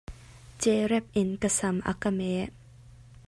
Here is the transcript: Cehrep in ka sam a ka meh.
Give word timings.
Cehrep 0.61 1.05
in 1.21 1.29
ka 1.41 1.49
sam 1.57 1.77
a 1.91 1.93
ka 2.01 2.09
meh. 2.17 2.47